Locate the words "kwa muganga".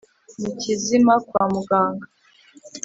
1.27-2.05